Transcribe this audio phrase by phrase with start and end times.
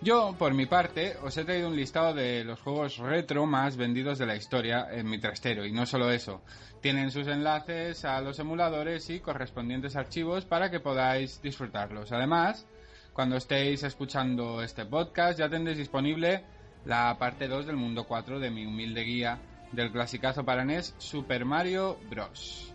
[0.00, 4.18] Yo, por mi parte, os he traído un listado de los juegos retro más vendidos
[4.18, 5.66] de la historia en mi trastero.
[5.66, 6.40] Y no solo eso,
[6.80, 12.12] tienen sus enlaces a los emuladores y correspondientes archivos para que podáis disfrutarlos.
[12.12, 12.64] Además,
[13.12, 16.44] cuando estéis escuchando este podcast ya tendréis disponible
[16.84, 19.40] la parte 2 del mundo 4 de mi humilde guía
[19.72, 22.71] del clasicazo para NES Super Mario Bros.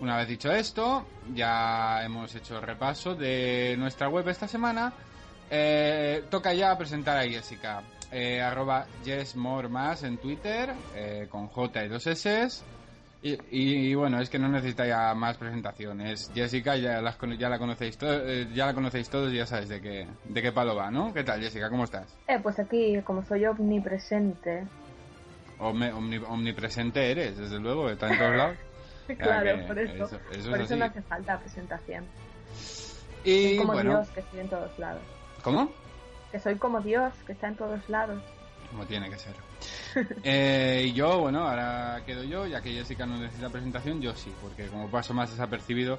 [0.00, 4.92] Una vez dicho esto, ya hemos hecho el repaso de nuestra web esta semana.
[5.50, 7.82] Eh, toca ya presentar a Jessica.
[8.12, 12.48] Eh, arroba Jessmore más en Twitter, eh, con J y dos S.
[13.22, 16.30] Y, y, bueno, es que no necesita ya más presentaciones.
[16.34, 19.70] Jessica ya, las, ya la conocéis todos, eh, ya la conocéis todos y ya sabéis
[19.70, 21.12] de qué, de qué palo va, ¿no?
[21.14, 21.70] ¿Qué tal, Jessica?
[21.70, 22.14] ¿Cómo estás?
[22.28, 24.64] Eh, pues aquí, como soy omnipresente.
[25.58, 28.56] Omni, omni, omnipresente eres, desde luego, está en todos lados.
[29.18, 30.04] claro, por eso.
[30.04, 32.04] Eso, eso es por eso no hace falta presentación.
[33.24, 35.02] Y soy como bueno, Dios, que estoy en todos lados.
[35.46, 35.70] ¿cómo?
[36.32, 38.20] Que soy como Dios, que está en todos lados.
[38.68, 39.34] Como tiene que ser.
[40.22, 44.30] Eh, y yo, bueno, ahora quedo yo, ya que Jessica no necesita presentación, yo sí,
[44.42, 45.98] porque como paso más desapercibido.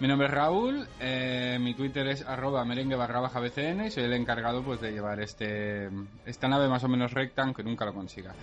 [0.00, 4.04] Mi nombre es Raúl, eh, mi Twitter es arroba merengue barra baja BCN y soy
[4.04, 5.88] el encargado pues de llevar este
[6.26, 8.34] esta nave más o menos recta, aunque nunca lo consiga.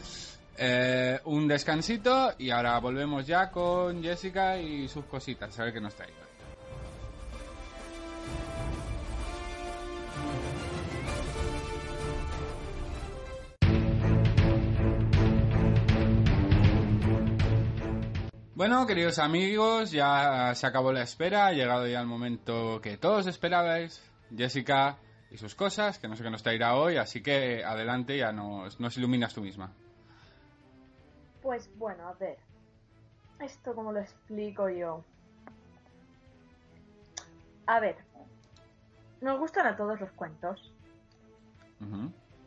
[0.58, 5.82] Eh, un descansito y ahora volvemos ya con Jessica y sus cositas, a ver qué
[5.82, 6.14] nos trae.
[18.56, 23.28] Bueno, queridos amigos, ya se acabó la espera, ha llegado ya el momento que todos
[23.28, 24.02] esperabais,
[24.36, 24.98] Jessica
[25.30, 28.80] y sus cosas, que no sé qué nos traerá hoy, así que adelante, ya nos,
[28.80, 29.74] nos iluminas tú misma.
[31.46, 32.40] Pues bueno, a ver.
[33.40, 35.04] Esto como lo explico yo.
[37.68, 37.98] A ver.
[39.22, 40.74] Nos gustan a todos los cuentos.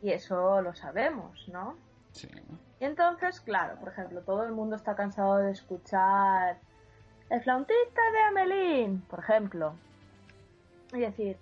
[0.03, 1.77] Y eso lo sabemos, ¿no?
[2.11, 2.29] Sí.
[2.81, 6.59] Y entonces, claro, por ejemplo, todo el mundo está cansado de escuchar
[7.31, 9.75] el flautista de Amelín, por ejemplo.
[10.93, 11.37] Y decir,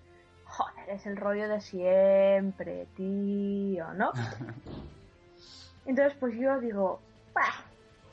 [0.44, 4.12] joder, es el rollo de siempre, tío, ¿no?
[5.86, 7.00] Entonces, pues yo digo,
[7.36, 7.54] "Bah,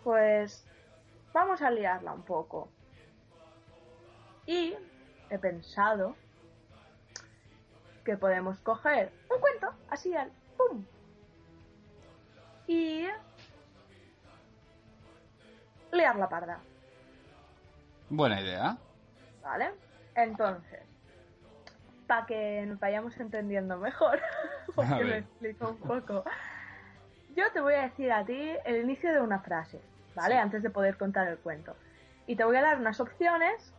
[0.04, 0.66] pues
[1.34, 2.70] vamos a liarla un poco.
[4.46, 4.76] Y
[5.30, 6.16] he pensado
[8.04, 10.84] que podemos coger un cuento, así al pum,
[12.68, 13.08] y
[15.94, 16.60] liar la parda,
[18.10, 18.78] Buena idea.
[19.42, 19.72] ¿vale?
[20.16, 20.82] Entonces,
[22.06, 24.20] para que nos vayamos entendiendo mejor,
[24.76, 26.26] porque lo explico un poco,
[27.36, 29.82] yo te voy a decir a ti el inicio de una frase,
[30.16, 30.36] ¿vale?
[30.36, 30.40] Sí.
[30.42, 31.76] Antes de poder contar el cuento.
[32.28, 33.74] Y te voy a dar unas opciones,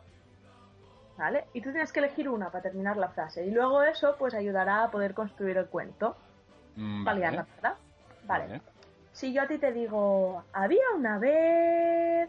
[1.16, 1.44] ¿vale?
[1.52, 3.44] Y tú tienes que elegir una para terminar la frase.
[3.46, 6.16] Y luego eso, pues ayudará a poder construir el cuento,
[6.76, 7.20] Mm, vale.
[7.20, 7.46] la.
[7.62, 7.76] Vale.
[8.26, 8.60] Vale.
[9.12, 12.28] Si yo a ti te digo, había una vez...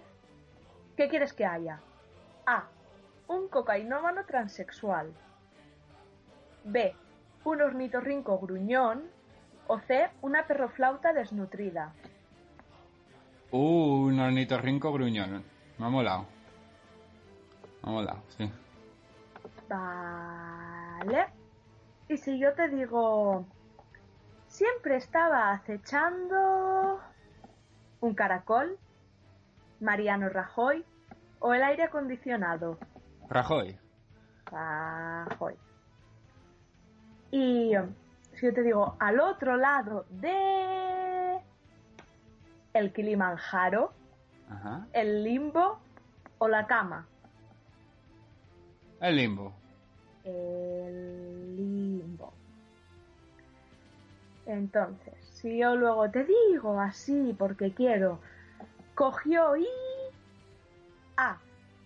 [0.95, 1.79] ¿Qué quieres que haya?
[2.45, 2.65] A.
[3.27, 5.11] Un cocainómano transexual.
[6.63, 6.95] B.
[7.43, 9.09] Un ornitorrinco gruñón.
[9.67, 10.09] O C.
[10.21, 11.93] Una perroflauta desnutrida.
[13.51, 15.43] Uh, un ornitorrinco gruñón.
[15.77, 16.25] Me ha molado.
[17.83, 18.51] Me ha molado, sí.
[19.69, 21.27] Vale.
[22.09, 23.45] Y si yo te digo...
[24.47, 26.99] Siempre estaba acechando...
[28.01, 28.77] Un caracol.
[29.79, 30.85] Mariano Rajoy.
[31.39, 32.77] O el aire acondicionado.
[33.29, 33.77] Rajoy.
[34.45, 35.55] Rajoy.
[37.31, 37.73] Y
[38.35, 41.39] si yo te digo al otro lado de
[42.73, 43.93] el Kilimanjaro,
[44.49, 44.85] Ajá.
[44.93, 45.79] el limbo
[46.37, 47.07] o la cama.
[49.01, 49.53] El limbo.
[50.23, 52.33] El limbo.
[54.45, 58.19] Entonces, si yo luego te digo así porque quiero,
[58.93, 59.67] cogió y...
[61.17, 61.37] A.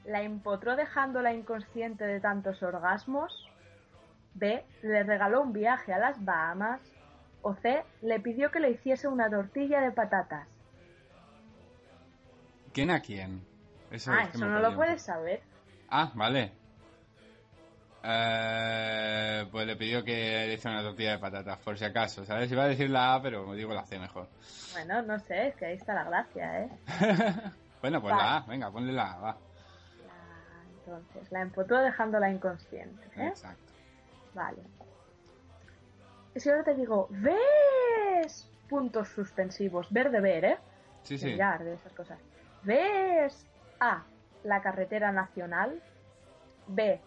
[0.06, 3.49] La empotró dejándola inconsciente de tantos orgasmos.
[4.34, 4.64] B.
[4.82, 6.82] Le regaló un viaje a las Bahamas.
[7.42, 7.84] O C.
[8.02, 10.48] Le pidió que le hiciese una tortilla de patatas.
[12.74, 13.42] ¿Quién a quién?
[13.92, 15.42] Eso ah, es que eso no lo puedes saber.
[15.90, 16.52] Ah, vale.
[18.04, 22.52] Eh, pues le pidió que le hiciera una tortilla de patatas, por si acaso, ¿sabes?
[22.52, 24.28] Iba a decir la A, pero me digo la C mejor.
[24.72, 26.70] Bueno, no sé, es que ahí está la gracia, ¿eh?
[27.82, 28.24] bueno, pues Vale.
[28.24, 29.38] la A, venga, ponle la A, va.
[30.08, 33.28] La- Entonces, la empotró dejándola inconsciente, ¿eh?
[33.28, 33.69] Exacto.
[34.34, 34.62] Vale.
[36.36, 38.50] Y si ahora te digo, ¿ves?
[38.70, 39.92] Puntos suspensivos.
[39.92, 40.58] Ver de ver, ¿eh?
[41.04, 41.26] Sí, sí.
[41.28, 42.20] mirar, de esas cosas.
[42.64, 43.48] ¿Ves?
[43.80, 44.04] A.
[44.44, 45.82] La carretera nacional.
[46.68, 47.02] B.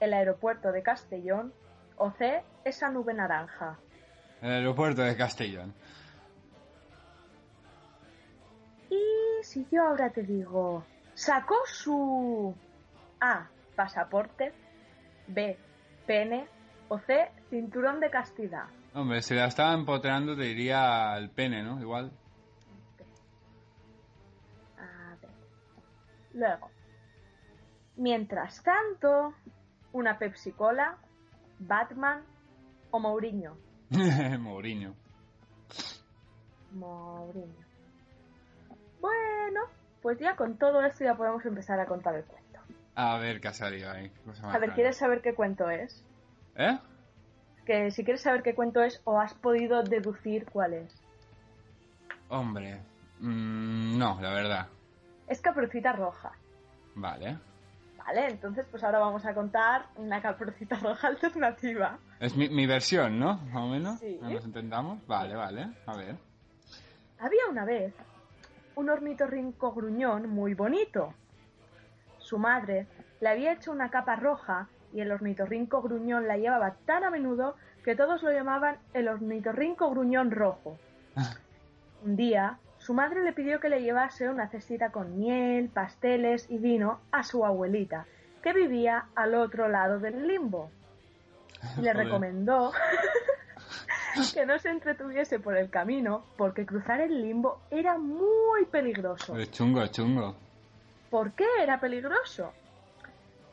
[0.00, 1.52] El aeropuerto de Castellón.
[1.96, 2.42] O C.
[2.64, 3.78] Esa nube naranja.
[4.42, 5.74] El aeropuerto de Castellón.
[8.90, 10.84] Y si yo ahora te digo,
[11.14, 12.54] sacó su
[13.20, 13.48] A.
[13.74, 14.52] Pasaporte.
[15.26, 15.58] B.
[16.06, 16.48] Pene.
[16.88, 17.30] O C.
[17.50, 18.64] Cinturón de castidad.
[18.94, 21.80] Hombre, si la estaba empotrando te diría el pene, ¿no?
[21.80, 22.10] Igual.
[24.78, 25.30] A ver.
[26.32, 26.70] Luego.
[27.96, 29.34] Mientras tanto,
[29.92, 30.96] una Pepsi Cola,
[31.58, 32.22] Batman
[32.90, 33.56] o Mourinho.
[34.38, 34.94] Mourinho.
[36.72, 37.66] Mourinho.
[39.00, 39.60] Bueno,
[40.02, 42.60] pues ya con todo esto ya podemos empezar a contar el cuento.
[42.94, 44.10] A ver qué ha salido ahí.
[44.10, 44.74] qué cosa más A ver, rara.
[44.74, 46.04] ¿quieres saber qué cuento es?
[46.58, 46.78] ¿Eh?
[47.64, 50.94] Que si quieres saber qué cuento es o has podido deducir cuál es.
[52.28, 52.80] Hombre.
[53.20, 54.66] mm, no, la verdad.
[55.26, 56.32] Es Caperucita Roja.
[56.94, 57.38] Vale.
[57.98, 61.98] Vale, entonces pues ahora vamos a contar una Caperucita Roja alternativa.
[62.20, 63.36] Es mi, mi versión, ¿no?
[63.36, 63.98] Más o menos.
[64.00, 64.18] Sí.
[64.20, 65.06] ¿No nos entendamos?
[65.06, 65.68] Vale, vale.
[65.86, 66.16] A ver.
[67.20, 67.94] Había una vez
[68.76, 71.12] un ornitorrinco gruñón muy bonito.
[72.18, 72.86] Su madre
[73.20, 77.56] le había hecho una capa roja y el ornitorrinco gruñón la llevaba tan a menudo
[77.84, 80.78] que todos lo llamaban el ornitorrinco gruñón rojo.
[82.04, 86.58] Un día, su madre le pidió que le llevase una cestita con miel, pasteles y
[86.58, 88.06] vino a su abuelita,
[88.42, 90.70] que vivía al otro lado del limbo.
[91.76, 91.96] Y le Joder.
[91.96, 92.72] recomendó
[94.34, 99.36] que no se entretuviese por el camino porque cruzar el limbo era muy peligroso.
[99.36, 100.36] Es chungo, es chungo.
[101.10, 102.52] ¿Por qué era peligroso?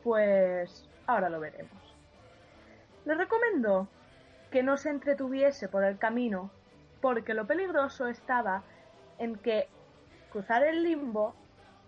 [0.02, 1.72] Pues ahora lo veremos.
[3.04, 3.88] Le recomendó
[4.50, 6.50] que no se entretuviese por el camino
[7.00, 8.62] porque lo peligroso estaba
[9.18, 9.68] en que
[10.30, 11.34] cruzar el limbo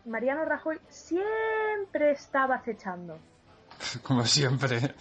[0.05, 3.19] Mariano Rajoy siempre estaba acechando.
[4.03, 4.95] Como siempre.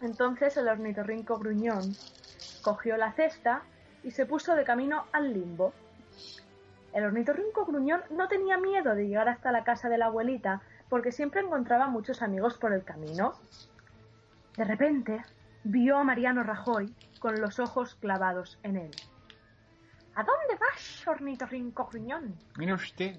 [0.00, 1.94] Entonces el ornitorrinco gruñón
[2.62, 3.62] cogió la cesta
[4.04, 5.72] y se puso de camino al limbo.
[6.92, 11.12] El ornitorrinco gruñón no tenía miedo de llegar hasta la casa de la abuelita porque
[11.12, 13.34] siempre encontraba muchos amigos por el camino.
[14.56, 15.22] De repente
[15.64, 18.90] vio a Mariano Rajoy con los ojos clavados en él.
[20.14, 22.34] ¿A dónde vas, ornitorrinco gruñón?
[22.56, 23.16] Mira usted.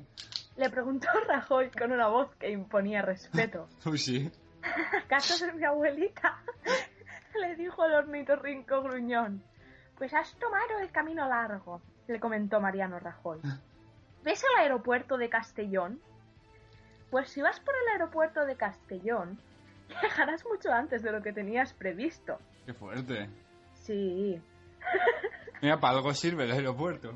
[0.58, 3.70] Le preguntó Rajoy con una voz que imponía respeto.
[3.86, 4.32] Uy, sí.
[5.06, 6.42] ¿Acaso de mi abuelita?
[7.40, 9.42] le dijo el ornitorrinco gruñón.
[9.98, 13.40] Pues has tomado el camino largo, le comentó Mariano Rajoy.
[14.24, 16.02] ¿Ves el aeropuerto de Castellón?
[17.12, 19.40] Pues si vas por el aeropuerto de Castellón,
[20.02, 22.40] llegarás mucho antes de lo que tenías previsto.
[22.66, 23.30] Qué fuerte.
[23.74, 24.42] Sí.
[25.62, 27.14] Mira, para algo sirve el aeropuerto.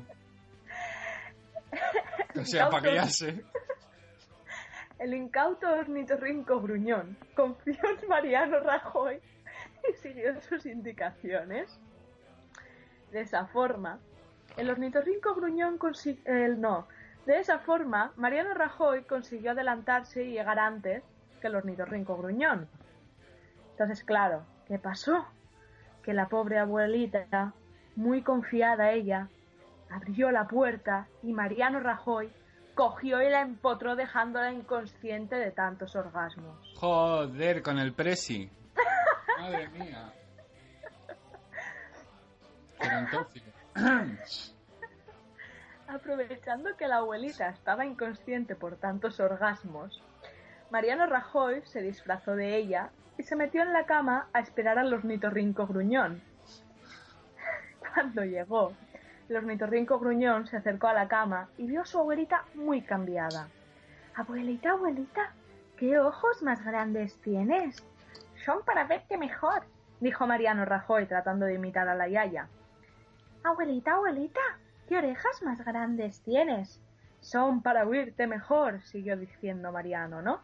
[2.36, 3.44] O sea, para que ya sé.
[4.98, 9.20] El incauto ornitorrinco gruñón confió en Mariano Rajoy
[9.88, 11.78] y siguió sus indicaciones.
[13.12, 14.00] De esa forma,
[14.56, 16.24] el ornitorrinco gruñón consiguió...
[16.56, 16.88] no.
[17.26, 21.02] De esa forma, Mariano Rajoy consiguió adelantarse y llegar antes
[21.40, 22.68] que el ornitorrinco gruñón.
[23.70, 25.26] Entonces, claro, ¿qué pasó?
[26.02, 27.54] Que la pobre abuelita,
[27.96, 29.28] muy confiada ella,
[29.90, 32.30] abrió la puerta y Mariano Rajoy
[32.74, 36.58] cogió y la empotró dejándola inconsciente de tantos orgasmos.
[36.76, 38.50] Joder, con el presi.
[39.40, 40.12] Madre mía.
[42.78, 43.50] Gerontóxico.
[45.94, 50.02] Aprovechando que la abuelita estaba inconsciente por tantos orgasmos,
[50.72, 54.92] Mariano Rajoy se disfrazó de ella y se metió en la cama a esperar al
[54.92, 56.20] ornitorrinco gruñón.
[57.78, 58.72] Cuando llegó,
[59.28, 63.46] el ornitorrinco gruñón se acercó a la cama y vio a su abuelita muy cambiada.
[64.16, 65.32] Abuelita, abuelita,
[65.76, 67.84] ¿qué ojos más grandes tienes?
[68.44, 69.62] Son para verte mejor,
[70.00, 72.48] dijo Mariano Rajoy tratando de imitar a la yaya.
[73.44, 74.40] Abuelita, abuelita,
[74.88, 76.80] ¿qué orejas más grandes tienes?
[77.20, 80.40] Son para oírte mejor, siguió diciendo Mariano, ¿no?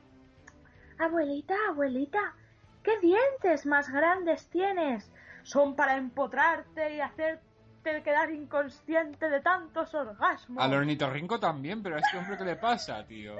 [0.98, 2.34] Abuelita, abuelita,
[2.82, 5.10] ¿qué dientes más grandes tienes?
[5.42, 10.62] Son para empotrarte y hacerte quedar inconsciente de tantos orgasmos.
[10.62, 13.36] Al ornitorrinco también, pero a este hombre, ¿qué le pasa, tío?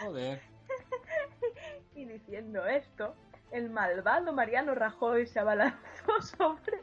[0.00, 0.40] Joder.
[1.94, 3.14] Y diciendo esto,
[3.52, 6.80] el malvado Mariano Rajoy se abalanzó sobre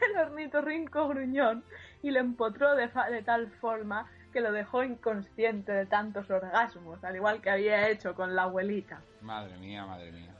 [0.00, 1.64] el ornitorrinco gruñón
[2.02, 2.88] y le empotró de
[3.24, 8.34] tal forma que lo dejó inconsciente de tantos orgasmos, al igual que había hecho con
[8.34, 9.02] la abuelita.
[9.20, 10.34] Madre mía, madre mía.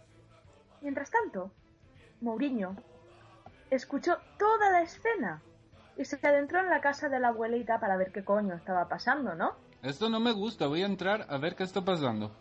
[0.81, 1.53] Mientras tanto,
[2.21, 2.75] Mourinho
[3.71, 5.43] escuchó toda la escena
[5.97, 9.35] y se adentró en la casa de la abuelita para ver qué coño estaba pasando,
[9.35, 9.55] ¿no?
[9.83, 12.33] Esto no me gusta, voy a entrar a ver qué está pasando.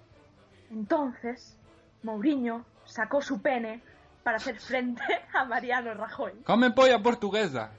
[0.72, 1.58] Entonces,
[2.04, 3.84] Mourinho sacó su pene
[4.24, 6.44] para hacer frente a Mariano Rajoy.
[6.46, 7.72] ¡Come polla portuguesa!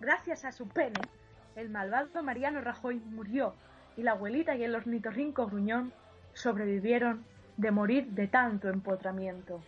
[0.00, 1.00] Gracias a su pene,
[1.56, 3.54] el malvado Mariano Rajoy murió
[3.96, 5.92] y la abuelita y el ornitorrinco gruñón
[6.32, 7.24] sobrevivieron
[7.56, 9.62] de morir de tanto empotramiento.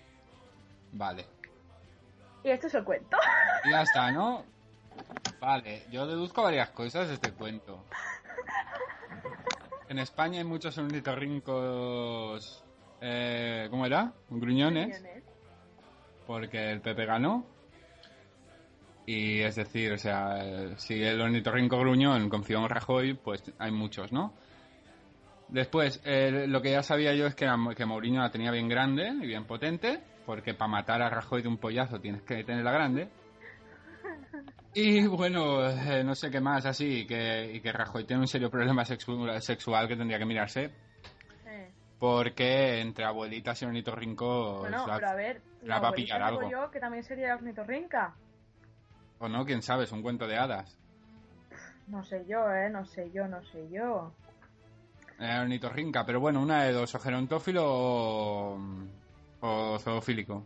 [0.93, 1.27] Vale.
[2.43, 3.17] Y esto es el cuento.
[3.71, 4.45] Ya está, ¿no?
[5.41, 7.85] Vale, yo deduzco varias cosas de este cuento.
[9.89, 12.65] En España hay muchos ornitorrincos...
[13.01, 14.13] Eh, ¿Cómo era?
[14.31, 15.05] Gruñones.
[16.27, 17.45] porque el Pepe ganó.
[19.07, 24.11] Y es decir, o sea, si el ornitorrinco gruñón confió en Rajoy, pues hay muchos,
[24.13, 24.35] ¿no?
[25.49, 28.69] Después, eh, lo que ya sabía yo es que, la- que Mourinho la tenía bien
[28.69, 32.73] grande y bien potente, porque para matar a Rajoy de un pollazo tienes que tenerla
[32.73, 33.09] grande.
[34.75, 38.27] Y bueno, eh, no sé qué más así, y que, y que Rajoy tiene un
[38.29, 40.71] serio problema sexu- sexual que tendría que mirarse,
[41.99, 44.59] porque entre abuelitas y ornitorrinco...
[44.59, 46.51] Bueno, sea, pero a ver, la va a pillar algo.
[46.51, 48.15] yo que también sería ornitorrinca.
[49.19, 50.79] O no, quién sabe, es un cuento de hadas.
[51.87, 54.13] No sé yo, eh, no sé yo, no sé yo.
[55.19, 58.59] Eh, ornitorrinca, pero bueno, una de dos, o gerontófilo o,
[59.41, 60.45] o zoofílico.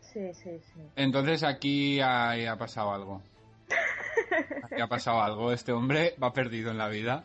[0.00, 0.80] Sí, sí, sí.
[0.96, 3.22] Entonces aquí ha, ha pasado algo.
[4.64, 5.52] Aquí ha pasado algo.
[5.52, 7.24] Este hombre va perdido en la vida,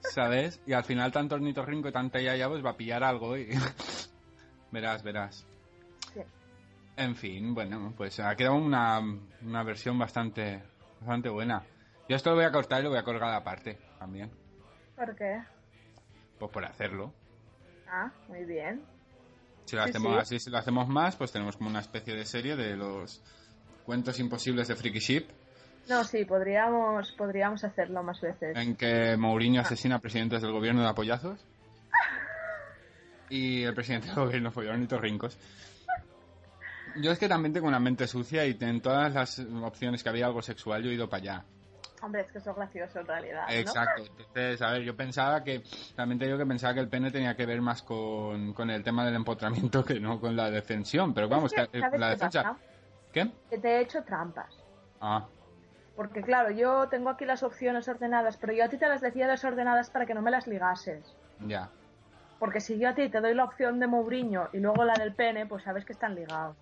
[0.00, 0.60] ¿sabes?
[0.66, 3.48] Y al final tanto ornitorrinco y tanta yaya pues va a pillar algo y...
[4.70, 5.46] verás, verás.
[6.96, 9.00] En fin, bueno, pues ha quedado una,
[9.40, 10.62] una versión bastante,
[11.00, 11.64] bastante buena.
[12.08, 14.30] Yo esto lo voy a cortar y lo voy a colgar aparte también.
[14.94, 15.42] ¿Por qué?
[16.38, 17.12] Pues por hacerlo.
[17.88, 18.82] Ah, muy bien.
[19.64, 20.18] Si lo Sí, hacemos sí.
[20.20, 23.22] así, si lo hacemos más, pues tenemos como una especie de serie de los
[23.86, 25.28] cuentos imposibles de Freaky Ship,
[25.88, 28.56] No, sí, podríamos, podríamos hacerlo más veces.
[28.56, 31.44] en que Mourinho asesina a presidentes del gobierno de apoyazos
[33.30, 35.38] y el presidente del gobierno fue ornitorrincos.
[37.00, 40.26] Yo es que también tengo una mente sucia y en todas las opciones que había
[40.26, 41.44] algo sexual yo he ido para allá.
[42.02, 43.54] Hombre, es que eso es gracioso en realidad, ¿no?
[43.54, 44.02] Exacto.
[44.02, 45.62] Entonces, a ver, yo pensaba que,
[45.94, 48.82] también te digo que pensaba que el pene tenía que ver más con, con el
[48.82, 51.14] tema del empotramiento que no con la defensión.
[51.14, 52.42] Pero vamos, Es que, que, eh, ¿sabes la defensa...
[52.42, 52.58] pasa?
[53.12, 53.30] ¿Qué?
[53.50, 54.52] Que te he hecho trampas.
[55.00, 55.26] Ah,
[55.94, 59.28] Porque claro, yo tengo aquí las opciones ordenadas, pero yo a ti te las decía
[59.28, 61.16] desordenadas para que no me las ligases.
[61.46, 61.70] ya.
[62.40, 65.14] Porque si yo a ti te doy la opción de Mourinho y luego la del
[65.14, 66.56] pene, pues sabes que están ligados.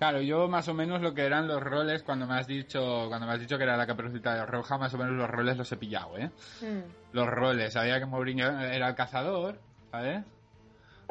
[0.00, 3.26] Claro, yo más o menos lo que eran los roles cuando me has dicho cuando
[3.26, 5.76] me has dicho que era la caperucita roja, más o menos los roles los he
[5.76, 6.30] pillado, ¿eh?
[6.62, 7.12] Mm.
[7.12, 10.24] Los roles, sabía que Mourinho era el cazador, ¿sabes?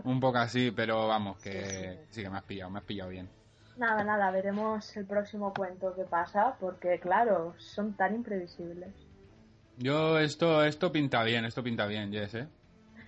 [0.06, 2.08] Un poco así, pero vamos, que Sí, sí.
[2.10, 3.30] sí que me has pillado, me has pillado bien.
[3.78, 8.90] Nada, nada, veremos el próximo cuento que pasa, porque claro, son tan imprevisibles.
[9.78, 12.48] Yo esto esto pinta bien, esto pinta bien, Jess, ¿eh?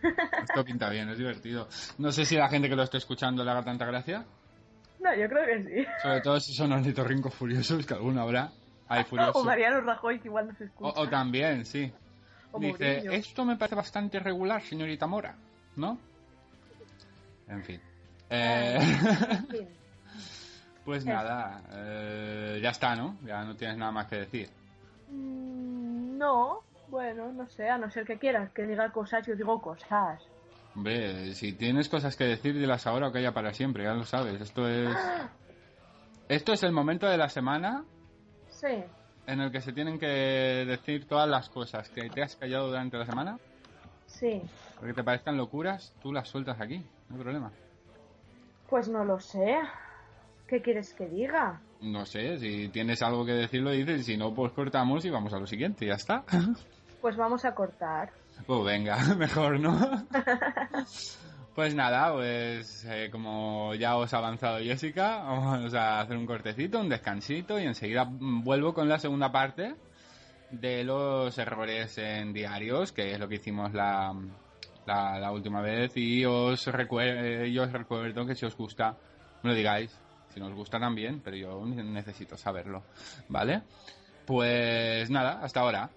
[0.43, 1.67] Esto pinta bien, es divertido.
[1.97, 4.25] No sé si la gente que lo esté escuchando le haga tanta gracia,
[5.01, 5.87] No, yo creo que sí.
[6.01, 8.51] sobre todo si son ornitorrincos furiosos, que alguno habrá.
[8.87, 9.35] Hay furiosos.
[9.35, 10.99] O Mariano Rajoy, que igual no se escucha.
[10.99, 11.91] o también, sí.
[12.51, 13.11] O Dice, Mourinho.
[13.13, 15.35] esto me parece bastante regular, señorita Mora,
[15.77, 15.97] ¿no?
[17.47, 17.81] En fin.
[18.29, 19.67] Eh, En fin.
[20.85, 21.09] pues Eso.
[21.13, 23.17] nada, eh, ya está, ¿no?
[23.25, 24.49] Ya no tienes nada más que decir.
[25.09, 29.61] Mm, No, bueno, no sé, a no ser que quieras que diga cosas, yo digo
[29.61, 30.21] cosas.
[30.75, 34.05] Hombre, si tienes cosas que decir, dilas ahora o que haya para siempre, ya lo
[34.05, 34.39] sabes.
[34.41, 34.95] Esto es...
[36.29, 37.83] Esto es el momento de la semana
[38.49, 38.83] Sí,
[39.27, 42.97] en el que se tienen que decir todas las cosas que te has callado durante
[42.97, 43.37] la semana.
[44.07, 44.41] sí.
[44.77, 46.77] Porque te parezcan locuras, tú las sueltas aquí,
[47.09, 47.51] no hay problema.
[48.67, 49.59] Pues no lo sé.
[50.47, 51.61] ¿Qué quieres que diga?
[51.81, 55.33] No sé, si tienes algo que decir lo dices, si no, pues cortamos y vamos
[55.33, 56.23] a lo siguiente, ya está.
[56.99, 58.09] Pues vamos a cortar.
[58.45, 60.07] Pues venga, mejor, ¿no?
[61.53, 66.79] Pues nada, pues eh, como ya os ha avanzado Jessica, vamos a hacer un cortecito,
[66.79, 69.75] un descansito y enseguida vuelvo con la segunda parte
[70.49, 74.15] de los errores en diarios, que es lo que hicimos la,
[74.85, 78.95] la, última vez y os, recuerdo, yo os recuerdo que si os gusta,
[79.43, 79.91] me lo digáis,
[80.33, 82.83] si no os gusta también, pero yo necesito saberlo,
[83.27, 83.61] ¿vale?
[84.25, 85.89] Pues nada, hasta ahora.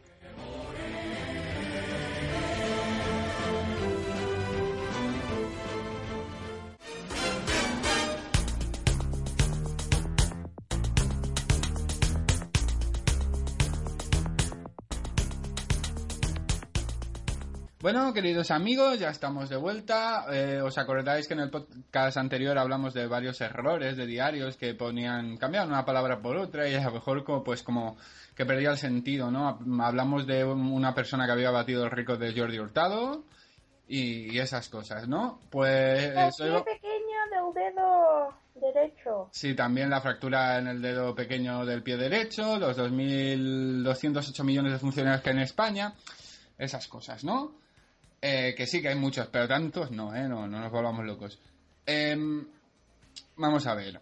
[17.84, 20.24] Bueno, queridos amigos, ya estamos de vuelta.
[20.32, 24.72] Eh, ¿Os acordáis que en el podcast anterior hablamos de varios errores de diarios que
[24.72, 27.98] ponían, cambiaban una palabra por otra y a lo mejor como, pues como
[28.34, 29.58] que perdía el sentido, ¿no?
[29.82, 33.24] Hablamos de una persona que había batido el récord de Jordi Hurtado
[33.86, 35.42] y, esas cosas, ¿no?
[35.50, 36.04] Pues...
[36.04, 39.28] El pequeño del dedo derecho.
[39.30, 44.78] Sí, también la fractura en el dedo pequeño del pie derecho, los 2.208 millones de
[44.78, 45.92] funcionarios que hay en España,
[46.56, 47.62] esas cosas, ¿no?
[48.26, 50.26] Eh, que sí, que hay muchos, pero tantos no, ¿eh?
[50.26, 51.38] No, no nos volvamos locos.
[51.84, 52.42] Em,
[53.36, 54.00] vamos a ver.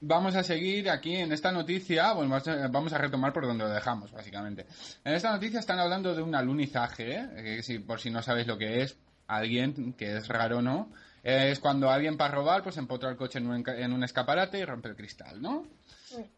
[0.00, 2.40] Vamos a seguir aquí en esta noticia, bueno,
[2.70, 4.66] vamos a retomar por donde lo dejamos, básicamente.
[5.04, 7.28] En esta noticia están hablando de un alunizaje, ¿eh?
[7.36, 10.90] que si, por si no sabéis lo que es, alguien, que es raro, ¿no?
[11.30, 14.64] Es cuando alguien para robar, pues empotra el coche en un, en un escaparate y
[14.64, 15.66] rompe el cristal, ¿no?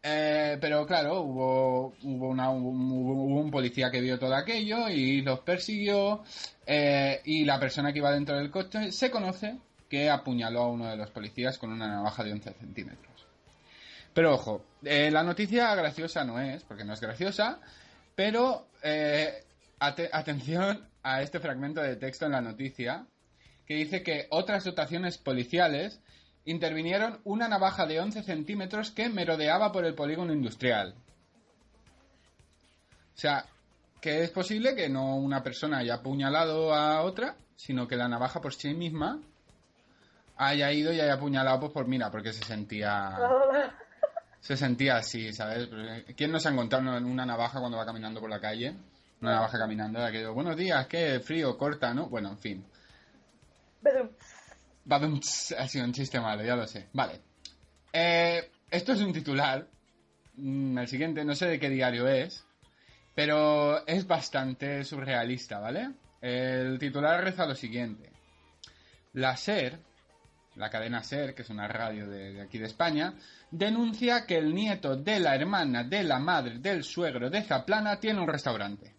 [0.03, 6.25] Eh, pero claro, hubo, hubo, una, un policía que vio todo aquello y los persiguió
[6.65, 10.89] eh, y la persona que iba dentro del coche se conoce que apuñaló a uno
[10.89, 13.27] de los policías con una navaja de 11 centímetros.
[14.13, 17.61] Pero ojo, eh, la noticia graciosa no es, porque no es graciosa,
[18.13, 18.67] pero
[19.79, 23.05] atención a este fragmento de texto en la noticia
[23.65, 26.01] que dice que otras dotaciones policiales
[26.45, 30.95] intervinieron una navaja de 11 centímetros que merodeaba por el polígono industrial.
[33.13, 33.45] O sea,
[33.99, 38.41] que es posible que no una persona haya apuñalado a otra, sino que la navaja
[38.41, 39.19] por sí misma
[40.37, 43.15] haya ido y haya apuñalado pues por mira, porque se sentía
[44.39, 45.69] se sentía así, ¿sabes?
[46.17, 48.75] ¿Quién no se ha encontrado en una navaja cuando va caminando por la calle?
[49.21, 52.07] Una navaja caminando, la que buenos días, qué frío, corta, ¿no?
[52.07, 52.65] Bueno, en fin.
[55.57, 56.87] Ha sido un chiste malo, ya lo sé.
[56.93, 57.21] Vale.
[57.93, 59.67] Eh, esto es un titular.
[60.35, 62.43] Mm, el siguiente, no sé de qué diario es.
[63.13, 65.91] Pero es bastante surrealista, ¿vale?
[66.21, 68.09] El titular reza lo siguiente.
[69.13, 69.77] La SER,
[70.55, 73.13] la cadena SER, que es una radio de, aquí de España,
[73.49, 78.21] denuncia que el nieto de la hermana de la madre del suegro de Zaplana tiene
[78.21, 78.95] un restaurante.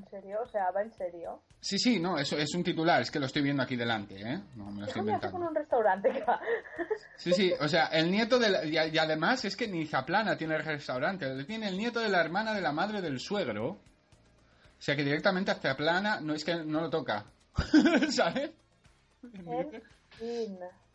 [0.00, 0.38] ¿En serio?
[0.42, 1.42] O sea, ¿va en serio?
[1.60, 4.40] Sí, sí, no, eso es un titular, es que lo estoy viendo aquí delante, ¿eh?
[4.56, 5.38] No me lo estoy inventando.
[5.38, 6.08] con un restaurante
[7.16, 10.56] Sí, sí, o sea, el nieto de la, y, además es que ni Zaplana tiene
[10.56, 13.72] el restaurante, tiene el nieto de la hermana de la madre del suegro.
[13.72, 17.26] O sea que directamente a Zaplana no es que no lo toca.
[18.10, 18.52] ¿Sabes?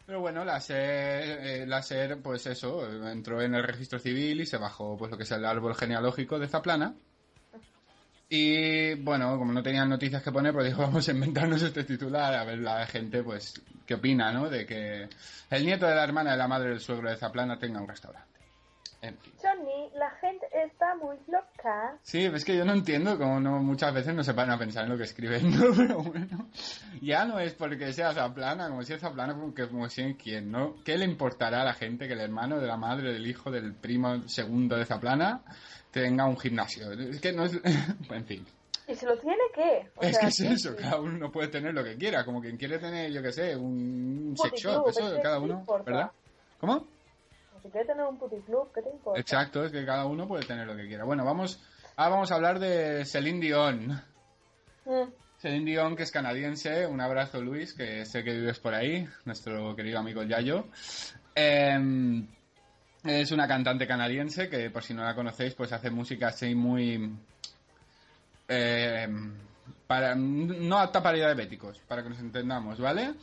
[0.07, 4.47] Pero bueno, la SER, eh, la SER, pues eso, entró en el registro civil y
[4.47, 6.95] se bajó pues lo que es el árbol genealógico de Zaplana.
[8.29, 12.33] Y bueno, como no tenían noticias que poner, pues dijo, vamos a inventarnos este titular,
[12.33, 14.49] a ver la gente, pues, qué opina, ¿no?
[14.49, 15.07] De que
[15.49, 18.35] el nieto de la hermana de la madre del suegro de Zaplana tenga un restaurante.
[19.01, 19.33] En fin.
[19.39, 21.95] Johnny, la gente está muy loca.
[22.01, 24.85] Sí, es que yo no entiendo cómo no, muchas veces no se van a pensar
[24.85, 25.65] en lo que escriben, ¿no?
[25.75, 26.49] Pero bueno,
[27.01, 30.77] ya no es porque sea Zaplana, como si es Zaplana, como si en quién, ¿no?
[30.83, 33.75] ¿Qué le importará a la gente que el hermano de la madre, del hijo, del
[33.75, 35.43] primo segundo de Zaplana
[35.95, 36.91] tenga un gimnasio.
[36.91, 37.53] Es que no es...
[38.11, 38.45] en fin.
[38.87, 39.89] ¿Y se lo tiene qué?
[40.01, 43.11] es que es eso, cada uno puede tener lo que quiera, como quien quiere tener,
[43.11, 46.11] yo qué sé, un, sex shop, eso cada uno, ¿verdad?
[46.59, 46.85] ¿Cómo?
[47.63, 49.19] Si quiere tener un puticlub, ¿qué te importa?
[49.19, 51.03] Exacto, es que cada uno puede tener lo que quiera.
[51.03, 51.59] Bueno, vamos,
[51.95, 54.03] ahora vamos a hablar de Celine Dion.
[54.85, 55.09] Mm.
[55.39, 59.75] Celine Dion, que es canadiense, un abrazo Luis, que sé que vives por ahí, nuestro
[59.75, 60.67] querido amigo Yayo.
[61.33, 62.27] Eh,
[63.05, 67.15] es una cantante canadiense que, por si no la conocéis, pues hace música así muy...
[68.47, 69.07] Eh,
[69.87, 73.13] para, no apta para diabéticos, para que nos entendamos, ¿vale?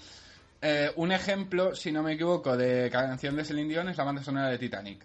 [0.61, 4.23] Eh, un ejemplo, si no me equivoco, de canción de Celine Dion es la banda
[4.23, 5.05] sonora de Titanic.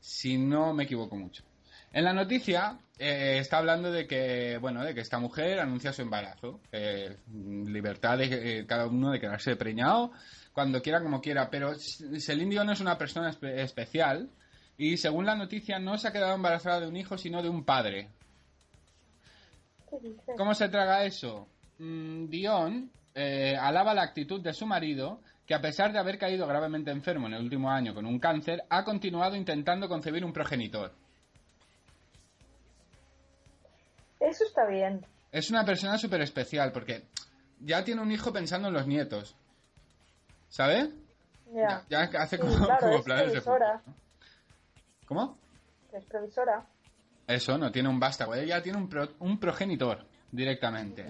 [0.00, 1.42] Si no me equivoco mucho.
[1.92, 6.02] En la noticia eh, está hablando de que, bueno, de que esta mujer anuncia su
[6.02, 6.60] embarazo.
[7.32, 10.12] libertad de cada uno de quedarse preñado
[10.52, 11.50] cuando quiera, como quiera.
[11.50, 14.30] Pero Celine Dion es una persona especial
[14.76, 17.64] y según la noticia no se ha quedado embarazada de un hijo, sino de un
[17.64, 18.10] padre.
[20.36, 21.48] ¿Cómo se traga eso?
[21.78, 26.46] Mm, Dion eh, alaba la actitud de su marido, que a pesar de haber caído
[26.46, 30.92] gravemente enfermo en el último año con un cáncer, ha continuado intentando concebir un progenitor.
[34.18, 35.04] Eso está bien.
[35.30, 37.04] Es una persona súper especial porque
[37.60, 39.36] ya tiene un hijo pensando en los nietos.
[40.52, 40.90] ¿Sabes?
[41.54, 41.82] Ya.
[41.88, 43.78] Ya, ya hace Sí, como, claro, como es planes de previsora.
[43.78, 45.06] futuro, ¿no?
[45.06, 45.38] ¿Cómo?
[45.92, 46.66] Es previsora.
[47.26, 48.34] Eso, no tiene un vástago.
[48.34, 51.06] Ella tiene un, pro- un progenitor directamente.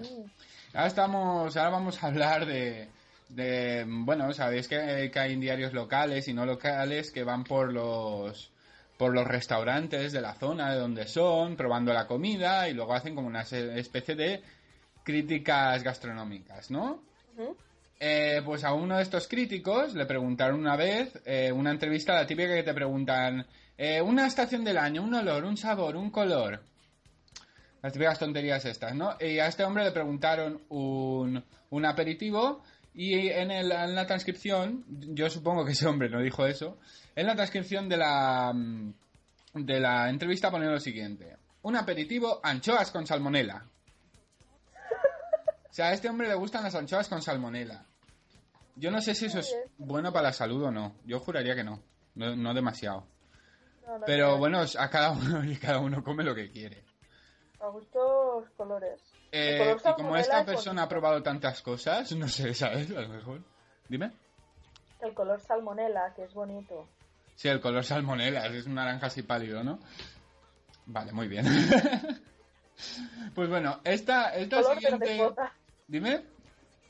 [0.73, 2.87] Ahora estamos, ahora vamos a hablar de,
[3.27, 8.49] de bueno, sabéis que, que hay diarios locales y no locales que van por los
[8.97, 13.13] por los restaurantes de la zona de donde son, probando la comida y luego hacen
[13.15, 14.41] como una especie de
[15.03, 17.01] críticas gastronómicas, ¿no?
[17.99, 22.27] Eh, pues a uno de estos críticos le preguntaron una vez, eh, una entrevista, la
[22.27, 23.45] típica que te preguntan,
[23.77, 26.63] eh, una estación del año, un olor, un sabor, un color.
[27.81, 29.15] Las típicas tonterías estas, ¿no?
[29.19, 34.83] Y a este hombre le preguntaron un, un aperitivo y en, el- en la transcripción,
[34.87, 36.77] yo supongo que ese hombre no dijo eso,
[37.15, 38.53] en la transcripción de la,
[39.53, 41.37] de la entrevista pone lo siguiente.
[41.63, 43.65] Un aperitivo, anchoas con salmonela.
[45.73, 47.83] O sea, a este hombre le gustan las anchoas con salmonela.
[48.75, 50.93] Yo no sé si eso es bueno para la salud o no.
[51.03, 51.81] Yo juraría que no.
[52.13, 53.07] No, no demasiado.
[53.87, 56.83] No, no Pero bueno, a cada uno y cada uno come lo que quiere.
[57.59, 59.01] A gustos colores.
[59.31, 62.91] Eh, color y como esta es persona ha probado tantas cosas, no sé, ¿sabes?
[62.91, 63.41] A lo mejor.
[63.89, 64.11] Dime.
[65.01, 66.87] El color salmonela, que es bonito.
[67.33, 69.79] Sí, el color salmonela, es un naranja así pálido, ¿no?
[70.85, 71.47] Vale, muy bien.
[73.33, 75.33] pues bueno, esta, esta siguiente...
[75.87, 76.23] Dime.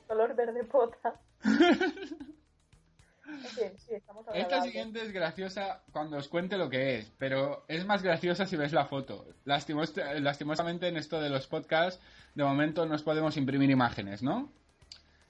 [0.07, 1.19] Color verde pota.
[3.55, 8.03] Sí, estamos Esta siguiente es graciosa cuando os cuente lo que es, pero es más
[8.03, 9.25] graciosa si ves la foto.
[9.45, 11.99] Lastimos- lastimosamente en esto de los podcasts,
[12.35, 14.51] de momento no os podemos imprimir imágenes, ¿no?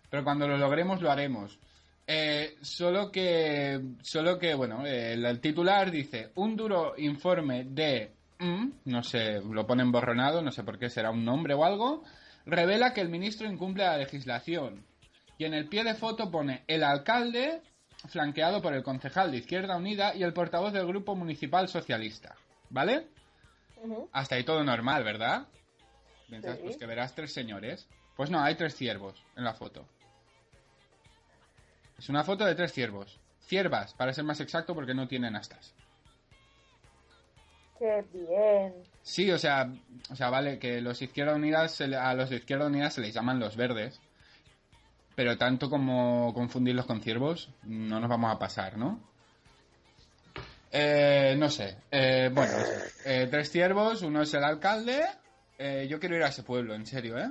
[0.10, 1.60] Pero cuando lo logremos lo haremos.
[2.06, 8.12] Eh, solo que, solo que, bueno, eh, el, el titular dice, un duro informe de,
[8.40, 12.04] mm, no sé, lo ponen borronado, no sé por qué será un nombre o algo,
[12.46, 14.86] revela que el ministro incumple la legislación.
[15.38, 17.62] Y en el pie de foto pone el alcalde,
[18.10, 22.36] flanqueado por el concejal de Izquierda Unida y el portavoz del Grupo Municipal Socialista.
[22.70, 23.08] ¿Vale?
[24.12, 25.48] Hasta ahí todo normal, ¿verdad?
[26.28, 26.64] Piensas, Sí.
[26.64, 27.88] pues que verás tres señores.
[28.16, 29.86] Pues no, hay tres ciervos en la foto.
[31.98, 33.20] Es una foto de tres ciervos.
[33.42, 35.74] Ciervas, para ser más exacto, porque no tienen astas.
[37.80, 38.74] Qué bien.
[39.02, 39.72] Sí, o sea,
[40.10, 43.14] o sea, vale, que los Izquierda Unidas, se a los de Izquierda Unida se les
[43.14, 44.00] llaman los verdes.
[45.16, 49.00] Pero tanto como confundirlos con ciervos, no nos vamos a pasar, ¿no?
[50.72, 51.78] Eh, no sé.
[51.92, 52.54] Eh, bueno.
[53.06, 55.04] Eh, tres ciervos, uno es el alcalde.
[55.60, 57.30] Eh, yo quiero ir a ese pueblo, en serio, ¿eh?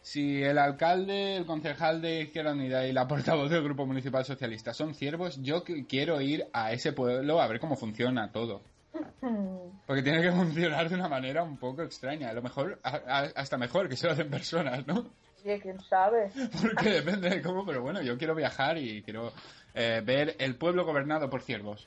[0.00, 4.72] Si el alcalde, el concejal de Izquierda Unida y la portavoz del Grupo Municipal Socialista
[4.72, 8.62] son ciervos, yo qu- quiero ir a ese pueblo a ver cómo funciona todo.
[9.86, 12.30] Porque tiene que funcionar de una manera un poco extraña.
[12.30, 15.10] A lo mejor, a- a- hasta mejor que se lo hacen personas, ¿no?
[15.44, 16.30] Oye, quién sabe.
[16.62, 19.32] Porque depende de cómo, pero bueno, yo quiero viajar y quiero
[19.74, 21.86] eh, ver el pueblo gobernado por ciervos.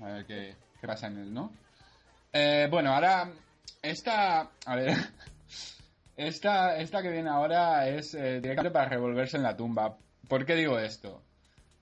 [0.00, 1.50] A ver qué, qué pasa en él, ¿no?
[2.32, 3.30] Eh, bueno, ahora,
[3.82, 4.94] esta, a ver,
[6.16, 9.96] esta, esta que viene ahora es eh, directamente para revolverse en la tumba.
[10.28, 11.22] ¿Por qué digo esto?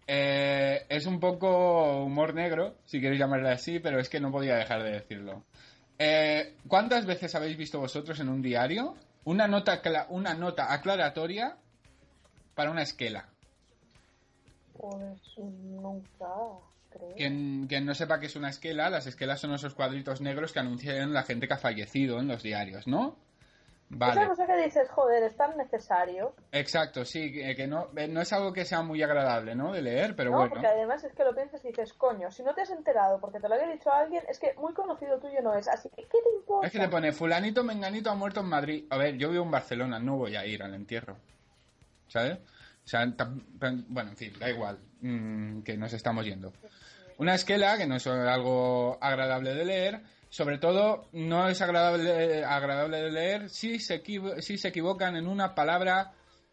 [0.06, 4.56] Eh, es un poco humor negro, si queréis llamarle así, pero es que no podía
[4.56, 5.44] dejar de decirlo.
[5.98, 11.56] Eh, ¿Cuántas veces habéis visto vosotros en un diario una nota, una nota aclaratoria
[12.54, 13.28] para una esquela?
[14.76, 16.26] Pues nunca,
[16.90, 17.14] creo.
[17.16, 20.58] Quien, quien no sepa qué es una esquela, las esquelas son esos cuadritos negros que
[20.58, 23.16] anuncian la gente que ha fallecido en los diarios, ¿no?
[23.90, 26.34] Esa cosa que dices, joder, es tan necesario.
[26.52, 29.72] Exacto, sí, que, que no, eh, no es algo que sea muy agradable, ¿no?
[29.72, 30.38] De leer, pero ¿no?
[30.38, 30.50] bueno.
[30.50, 33.38] Porque además es que lo piensas y dices, coño, si no te has enterado porque
[33.38, 35.68] te lo había dicho alguien, es que muy conocido tuyo no es.
[35.68, 36.66] Así que, ¿qué te importa?
[36.66, 38.84] Es que te pone, fulanito menganito ha muerto en Madrid.
[38.90, 41.16] A ver, yo vivo en Barcelona, no voy a ir al entierro.
[42.08, 42.38] ¿Sabes?
[42.84, 46.52] O sea, bueno, en fin, da igual, mm, que nos estamos yendo.
[47.16, 50.00] Una esquela, que no es algo agradable de leer,
[50.34, 54.02] sobre todo no es agradable, agradable de leer si se,
[54.40, 56.10] si se equivocan en una palabra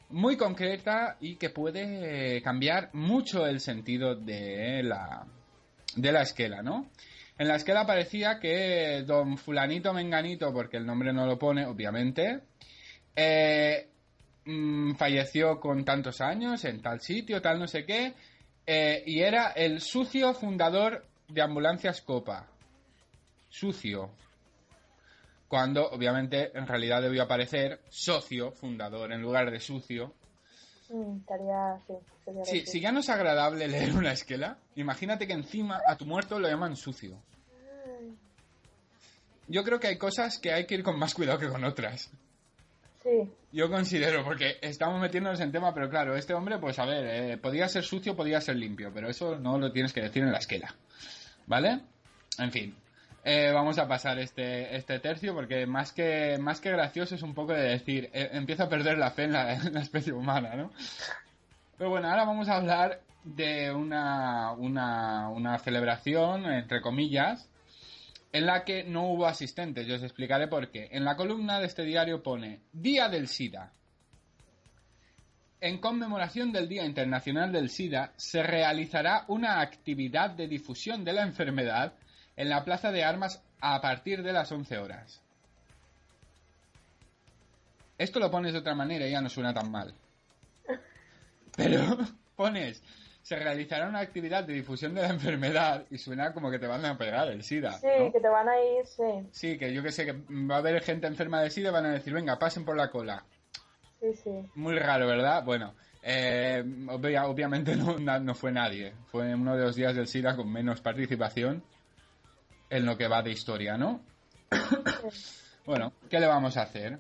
[0.10, 5.26] muy concreta y que puede eh, cambiar mucho el sentido de la,
[5.96, 6.92] de la esquela, ¿no?
[7.40, 12.42] En la esquela parecía que don fulanito menganito, porque el nombre no lo pone, obviamente,
[13.16, 13.90] eh,
[14.46, 18.14] mm, falleció con tantos años en tal sitio, tal no sé qué,
[18.68, 22.46] eh, y era el sucio fundador de Ambulancias Copa.
[23.52, 24.10] Sucio.
[25.48, 30.16] cuando obviamente en realidad debió aparecer socio, fundador, en lugar de sucio.
[30.90, 31.94] Mm, estaría, sí,
[32.46, 36.40] Sí, si ya no es agradable leer una esquela, imagínate que encima a tu muerto
[36.40, 37.22] lo llaman sucio.
[37.86, 38.16] Ay,
[39.50, 42.10] Yo creo que hay cosas que hay que ir con más cuidado que con otras.
[43.04, 47.32] Sí, Yo considero, porque estamos metiéndonos en tema, pero claro, este hombre, pues a ver,
[47.32, 50.32] eh, podía ser sucio, podía ser limpio, pero eso no lo tienes que decir en
[50.32, 50.74] la esquela.
[51.48, 51.82] ¿Vale?
[52.38, 52.81] En fin.
[53.24, 57.36] Eh, vamos a pasar este, este tercio porque más que, más que gracioso es un
[57.36, 60.56] poco de decir, eh, empiezo a perder la fe en la, en la especie humana,
[60.56, 60.72] ¿no?
[61.78, 67.48] Pero bueno, ahora vamos a hablar de una, una, una celebración, entre comillas,
[68.32, 69.86] en la que no hubo asistentes.
[69.86, 70.90] Yo os explicaré por qué.
[70.92, 73.72] En la columna de este diario pone Día del SIDA.
[75.60, 81.22] En conmemoración del Día Internacional del SIDA, se realizará una actividad de difusión de la
[81.22, 81.94] enfermedad
[82.38, 85.22] en la Plaza de Armas a partir de las 11 horas.
[87.98, 89.94] Esto lo pones de otra manera y ya no suena tan mal.
[91.56, 91.80] Pero
[92.36, 92.82] pones,
[93.22, 96.84] se realizará una actividad de difusión de la enfermedad y suena como que te van
[96.86, 97.74] a pegar el SIDA.
[97.74, 98.12] sí, ¿no?
[98.12, 100.82] que te van a ir, sí, Sí, que yo que sé que va a haber
[100.82, 103.24] gente enferma de SIDA y van a decir, venga, pasen por la cola.
[104.00, 104.32] sí, sí.
[104.56, 105.44] Muy raro, ¿verdad?
[105.44, 108.94] Bueno, eh, obvia- obviamente no, no fue nadie.
[109.12, 111.64] Fue uno de los días del SIDA con menos participación
[112.72, 114.02] en lo que va de historia, ¿no?
[115.66, 116.98] bueno, ¿qué le vamos a hacer?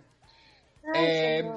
[0.93, 1.51] Ay, Eh,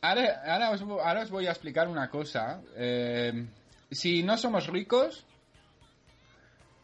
[0.00, 2.62] ahora, ahora os, ahora os voy a explicar una cosa.
[2.76, 3.44] Eh,
[3.90, 5.26] si no somos ricos,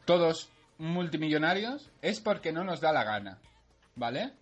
[0.05, 3.39] todos multimillonarios, es porque no nos da la gana,
[3.95, 4.33] ¿vale?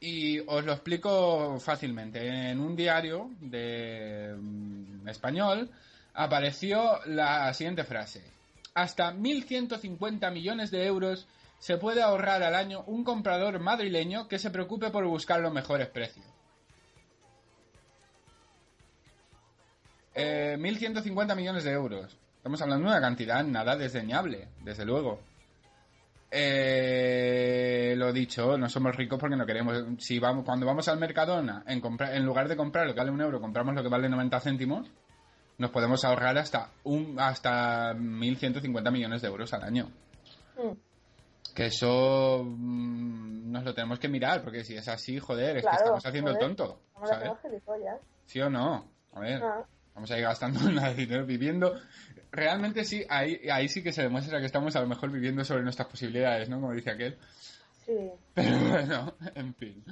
[0.00, 2.50] Y os lo explico fácilmente.
[2.50, 5.70] En un diario de mm, español
[6.14, 8.24] apareció la siguiente frase.
[8.72, 11.26] Hasta 1.150 millones de euros
[11.58, 15.88] se puede ahorrar al año un comprador madrileño que se preocupe por buscar los mejores
[15.88, 16.26] precios.
[20.14, 22.16] Eh, 1.150 millones de euros.
[22.36, 25.20] Estamos hablando de una cantidad nada desdeñable, desde luego.
[26.30, 29.84] Eh, lo dicho, no somos ricos porque no queremos.
[29.98, 33.20] Si vamos, cuando vamos al Mercadona, en, en lugar de comprar lo que vale un
[33.20, 34.90] euro, compramos lo que vale 90 céntimos,
[35.58, 39.90] nos podemos ahorrar hasta un hasta 1.150 millones de euros al año.
[40.56, 40.87] Mm,
[41.58, 45.76] Que eso mm, nos lo tenemos que mirar, porque si es así, joder, es Claro,
[45.76, 47.36] que estamos haciendo el tonto, Vamos a.
[48.26, 48.88] ¿Sí o no?
[49.12, 49.42] A ver.
[49.42, 51.74] Ah, Estamos ahí gastando nada de dinero viviendo.
[52.30, 55.64] Realmente sí, ahí, ahí sí que se demuestra que estamos a lo mejor viviendo sobre
[55.64, 56.60] nuestras posibilidades, ¿no?
[56.60, 57.18] Como dice aquel.
[57.88, 58.12] Sí.
[58.34, 59.84] Pero bueno, en fin.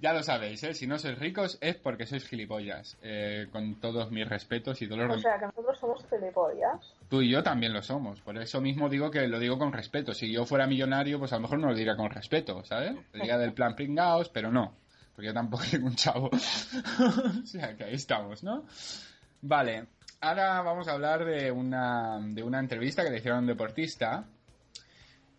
[0.00, 0.74] Ya lo sabéis, ¿eh?
[0.74, 2.98] Si no sois ricos es porque sois gilipollas.
[3.02, 6.94] Eh, con todos mis respetos y dolor O sea, que nosotros somos gilipollas.
[7.08, 8.20] Tú y yo también lo somos.
[8.20, 10.12] Por eso mismo digo que lo digo con respeto.
[10.12, 12.96] Si yo fuera millonario, pues a lo mejor no lo diría con respeto, ¿sabes?
[13.12, 14.74] Diría del plan pringaos, pero no.
[15.14, 16.28] Porque yo tampoco tengo un chavo.
[17.42, 18.64] o sea, que ahí estamos, ¿no?
[19.42, 19.86] Vale.
[20.20, 24.24] Ahora vamos a hablar de una, de una entrevista que le hicieron a un deportista.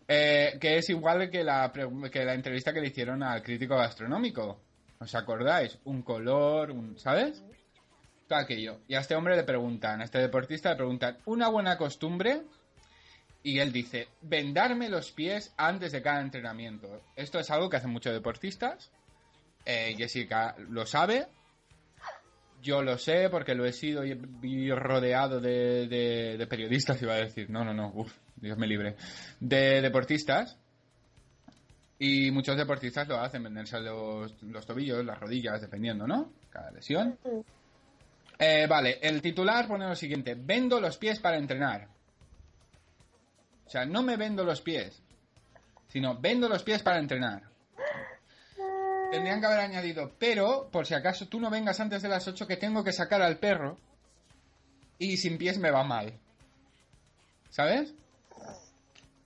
[0.08, 1.72] Eh, que es igual que la,
[2.10, 4.60] que la entrevista que le hicieron al crítico gastronómico.
[4.98, 5.78] ¿Os acordáis?
[5.84, 7.42] Un color, un, ¿sabes?
[8.26, 8.80] todo aquello.
[8.88, 12.42] Y a este hombre le preguntan, a este deportista le preguntan, ¿una buena costumbre?
[13.42, 17.02] Y él dice, vendarme los pies antes de cada entrenamiento.
[17.14, 18.90] Esto es algo que hacen muchos deportistas.
[19.64, 21.28] Eh, Jessica lo sabe.
[22.66, 25.86] Yo lo sé porque lo he sido y rodeado de,
[26.36, 27.48] de- periodistas, iba a decir.
[27.48, 28.96] No, no, no, uff, Dios me libre.
[29.38, 30.58] De deportistas.
[32.00, 36.32] Y muchos deportistas lo hacen, venderse los, los tobillos, las rodillas, dependiendo, ¿no?
[36.50, 37.16] Cada lesión.
[38.36, 41.86] Eh, vale, el titular pone lo siguiente: vendo los pies para entrenar.
[43.64, 45.00] O sea, no me vendo los pies,
[45.86, 47.44] sino vendo los pies para entrenar.
[49.10, 52.46] Tendrían que haber añadido, pero por si acaso tú no vengas antes de las 8
[52.46, 53.78] que tengo que sacar al perro
[54.98, 56.12] y sin pies me va mal.
[57.50, 57.94] ¿Sabes?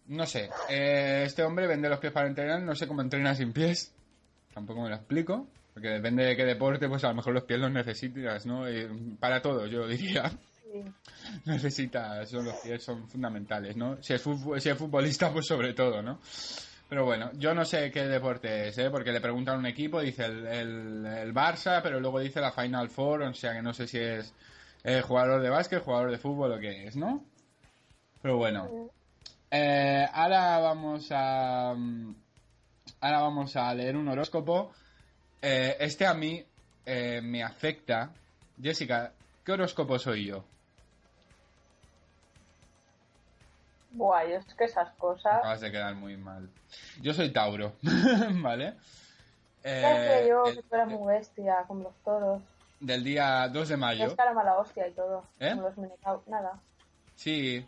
[0.07, 0.51] No sé.
[0.69, 3.93] eh, este hombre vende los pies para entrenar, no sé cómo entrena sin pies.
[4.53, 5.47] Tampoco me lo explico.
[5.73, 8.67] Porque depende de qué deporte, pues a lo mejor los pies los necesitas, ¿no?
[8.67, 8.89] Eh,
[9.21, 10.29] para todo, yo diría.
[10.29, 10.85] sí.
[11.45, 14.03] Necesitas, son los pies son fundamentales, ¿no?
[14.03, 14.23] Si es,
[14.59, 16.21] si es futbolista, pues sobre todo, ¿no?
[16.91, 18.91] Pero bueno, yo no sé qué deporte es, ¿eh?
[18.91, 20.45] Porque le preguntan a un equipo, dice el,
[21.07, 24.35] el, Barça, pero luego dice la Final Four, o sea que no sé si es
[24.83, 27.25] eh, jugador de básquet, jugador de fútbol o qué es, ¿no?
[28.21, 28.91] Pero bueno.
[29.53, 31.75] Eh, ahora vamos a.
[31.77, 32.15] mm,
[33.01, 34.73] Ahora vamos a leer un horóscopo.
[35.41, 36.45] Eh, este a mí
[36.85, 38.13] eh, me afecta.
[38.61, 39.13] Jessica,
[39.45, 40.45] ¿qué horóscopo soy yo?
[43.93, 45.35] Buah, yo es que esas cosas.
[45.39, 46.49] Acabas de quedar muy mal.
[47.01, 47.73] Yo soy Tauro,
[48.43, 48.75] ¿vale?
[49.63, 52.43] Eh, yo el- que tú eras muy bestia con los toros.
[52.81, 54.07] del día 2 de mayo.
[54.07, 55.25] Es cara mala hostia y todo.
[55.39, 55.55] ¿Eh?
[55.55, 56.27] Los minotauros.
[56.29, 56.53] Nada.
[57.17, 57.67] Sí.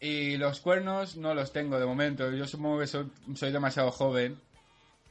[0.00, 2.30] Y los cuernos no los tengo de momento.
[2.30, 4.40] Yo supongo que soy, soy demasiado joven.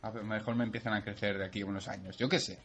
[0.01, 2.17] A lo mejor me empiezan a crecer de aquí a unos años.
[2.17, 2.57] Yo qué sé.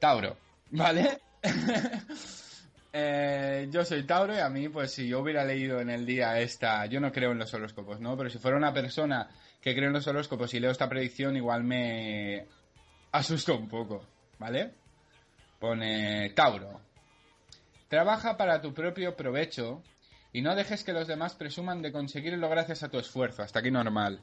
[0.00, 0.36] Tauro.
[0.72, 1.20] ¿Vale?
[2.92, 6.38] Eh, yo soy Tauro y a mí, pues si yo hubiera leído en el día
[6.40, 6.86] esta...
[6.86, 8.16] Yo no creo en los horóscopos, ¿no?
[8.16, 9.28] Pero si fuera una persona
[9.60, 12.46] que cree en los horóscopos y leo esta predicción, igual me
[13.12, 14.04] asusto un poco.
[14.38, 14.74] ¿Vale?
[15.58, 16.80] Pone Tauro.
[17.88, 19.82] Trabaja para tu propio provecho
[20.32, 23.42] y no dejes que los demás presuman de conseguirlo gracias a tu esfuerzo.
[23.42, 24.20] Hasta aquí normal.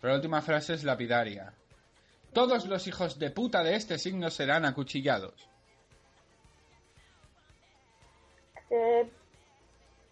[0.00, 1.54] Pero la última frase es lapidaria.
[2.32, 5.48] Todos los hijos de puta de este signo serán acuchillados.
[8.70, 9.10] Eh,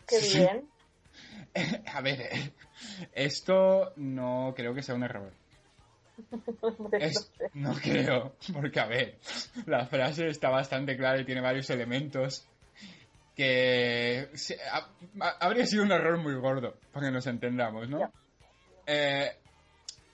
[0.06, 0.68] qué bien.
[1.94, 2.52] A ver, eh,
[3.12, 5.32] esto no creo que sea un error.
[6.92, 9.18] Es- no creo, porque a ver,
[9.66, 12.46] la frase está bastante clara y tiene varios elementos
[13.34, 14.58] que se-
[15.40, 18.12] habría sido un error muy gordo, para que nos entendamos, ¿no?
[18.86, 19.30] Eh,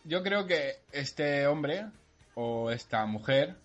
[0.05, 1.87] yo creo que este hombre
[2.35, 3.57] o esta mujer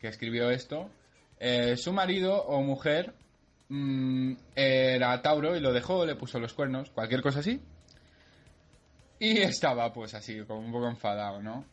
[0.00, 0.90] que escribió esto,
[1.38, 3.14] eh, su marido o mujer
[3.68, 7.60] mm, era Tauro y lo dejó, le puso los cuernos, cualquier cosa así.
[9.18, 11.64] Y estaba pues así, como un poco enfadado, ¿no?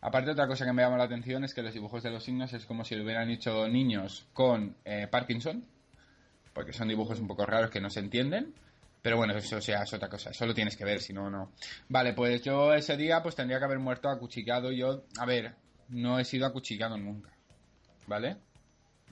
[0.00, 2.52] Aparte otra cosa que me llama la atención es que los dibujos de los signos
[2.52, 5.64] es como si lo hubieran hecho niños con eh, Parkinson,
[6.52, 8.54] porque son dibujos un poco raros que no se entienden.
[9.02, 11.52] Pero bueno, eso sea, es otra cosa, eso lo tienes que ver, si no, no.
[11.88, 14.72] Vale, pues yo ese día pues tendría que haber muerto acuchillado.
[14.72, 15.54] Yo, a ver,
[15.88, 17.30] no he sido acuchillado nunca,
[18.06, 18.36] ¿vale?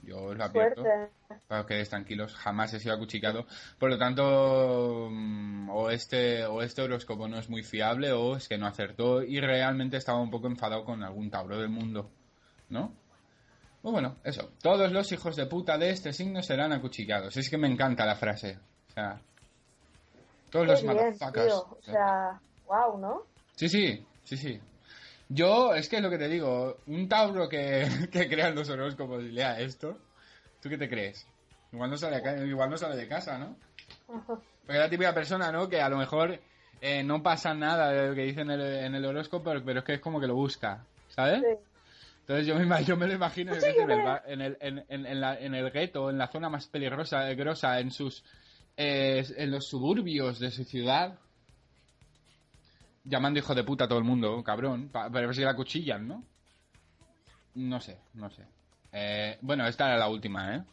[0.05, 1.13] Yo os lo advierto Suerte.
[1.47, 3.45] para que quedéis tranquilos, jamás he sido acuchillado.
[3.79, 8.47] Por lo tanto, mm, o este, o este horóscopo no es muy fiable o es
[8.47, 12.09] que no acertó y realmente estaba un poco enfadado con algún Tauro del mundo,
[12.69, 12.93] ¿no?
[13.81, 14.49] Pues bueno, eso.
[14.61, 17.37] Todos los hijos de puta de este signo serán acuchillados.
[17.37, 18.57] Es que me encanta la frase.
[18.89, 19.21] O sea,
[20.49, 21.45] todos los Qué bien, motherfuckers.
[21.47, 21.61] tío.
[21.61, 23.21] O sea, wow, ¿no?
[23.55, 24.59] Sí, sí, sí, sí.
[25.29, 29.31] Yo, es que es lo que te digo, un Tauro que, que los horóscopos y
[29.31, 29.97] lea esto,
[30.61, 31.25] ¿tú qué te crees?
[31.71, 33.55] Igual no sale, acá- igual no sale de casa, ¿no?
[34.07, 35.67] Porque es la típica persona, ¿no?
[35.67, 36.39] Que a lo mejor
[36.81, 39.85] eh, no pasa nada de lo que dice en el, en el horóscopo, pero es
[39.85, 41.41] que es como que lo busca, ¿sabes?
[41.41, 41.47] Sí.
[42.21, 45.21] Entonces yo me, yo me lo imagino Sí, en, el, en, el, en, en- en
[45.21, 48.23] la- en el gueto, en la zona más peligrosa, eh, grosa, en sus
[48.77, 51.19] eh, en los suburbios de su ciudad,
[53.05, 56.07] llamando hijo de puta a todo el mundo, cabrón, pa- para ver si la cuchillan,
[56.07, 56.23] ¿no?
[57.55, 58.43] No sé, no sé.
[58.91, 60.63] Eh, bueno, esta era la última, ¿eh?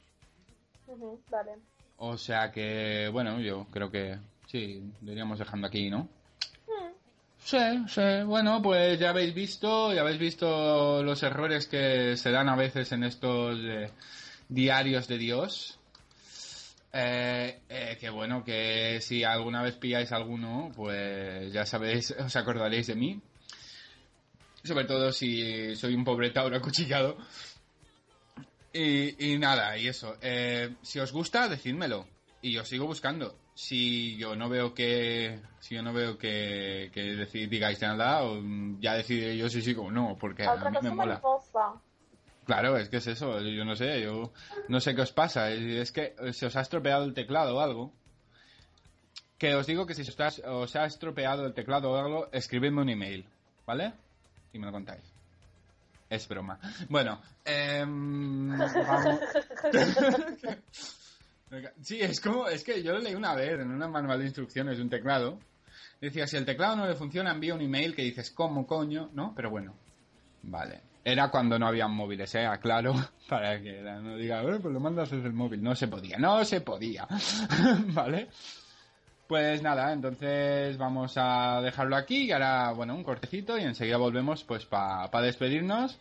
[0.89, 1.53] Ujú, Vale.
[1.99, 6.09] O sea que, bueno, yo creo que sí, lo iríamos dejando aquí, ¿no?
[6.67, 6.93] Mm.
[7.39, 12.49] Sí, sí, bueno, pues ya habéis visto, ya habéis visto los errores que se dan
[12.49, 13.91] a veces en estos eh,
[14.49, 15.79] diarios de Dios.
[16.93, 22.87] Eh, eh, que bueno, que si alguna vez pilláis alguno, pues ya sabéis, os acordaréis
[22.89, 23.21] de mí.
[24.63, 27.17] Sobre todo si soy un pobre Tauro acuchillado.
[28.73, 30.17] Y, y nada, y eso.
[30.23, 32.07] Eh, si os gusta, decídmelo.
[32.41, 33.37] Y yo sigo buscando.
[33.55, 35.41] Si yo no veo que.
[35.61, 38.41] Si yo no veo que, que deci- digáis nada, o,
[38.81, 41.07] ya decidiré yo si sí o no, porque a mí me cosa mola.
[41.21, 41.73] mariposa.
[42.45, 43.41] Claro, es que es eso.
[43.41, 44.33] Yo no sé, yo
[44.69, 45.51] no sé qué os pasa.
[45.51, 47.93] Es que se os ha estropeado el teclado o algo.
[49.39, 52.83] Que os digo que si os, ha- os ha estropeado el teclado o algo, escribidme
[52.83, 53.27] un email,
[53.67, 53.93] ¿vale?
[54.53, 55.03] Y me lo contáis.
[56.11, 56.59] Es broma.
[56.89, 59.21] Bueno, em, vamos.
[61.83, 64.77] sí, es como, es que yo lo leí una vez en una manual de instrucciones
[64.77, 65.39] de un teclado.
[66.01, 69.11] Decía, si el teclado no le funciona, envía un email que dices, ¿cómo coño?
[69.13, 69.33] ¿No?
[69.35, 69.75] Pero bueno,
[70.43, 70.81] Vale.
[71.05, 72.47] Era cuando no habían móviles, ¿eh?
[72.47, 72.95] Aclaro,
[73.29, 75.63] para que no diga, "Eh, pues lo mandas desde el móvil.
[75.63, 77.07] No se podía, no se podía.
[77.89, 78.29] ¿Vale?
[79.27, 84.45] Pues nada, entonces vamos a dejarlo aquí y ahora, bueno, un cortecito y enseguida volvemos
[84.45, 85.99] pues para despedirnos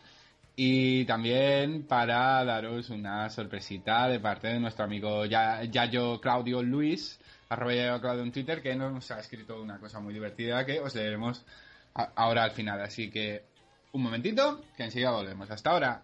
[0.54, 7.18] y también para daros una sorpresita de parte de nuestro amigo Ya- Yayo Claudio Luis,
[7.48, 10.94] arroba Yayo Claudio en Twitter, que nos ha escrito una cosa muy divertida que os
[10.94, 11.42] leeremos
[11.94, 12.82] ahora al final.
[12.82, 13.44] Así que
[13.92, 15.50] un momentito, que enseguida volvemos.
[15.50, 16.02] Hasta ahora.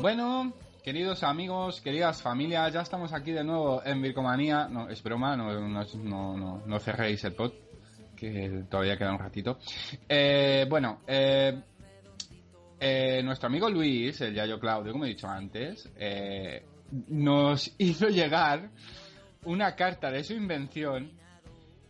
[0.00, 4.68] Bueno, queridos amigos, queridas familias, ya estamos aquí de nuevo en Vircomanía.
[4.68, 5.84] No, es broma, no, no,
[6.36, 7.52] no, no, cerréis el pod,
[8.18, 9.58] que todavía queda un ratito.
[10.08, 11.60] Eh, bueno, eh,
[12.80, 16.64] eh, nuestro amigo Luis, el Yayo Claudio, como he dicho antes, eh,
[17.08, 18.70] nos hizo llegar
[19.44, 21.12] una carta de su invención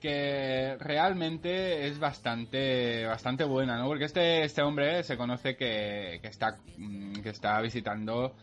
[0.00, 3.86] que realmente es bastante bastante buena, ¿no?
[3.86, 8.36] Porque este, este hombre se conoce que, que está, mm, que está visitando